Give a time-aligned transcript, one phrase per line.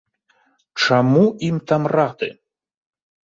[0.85, 2.31] Чаму ім там рады?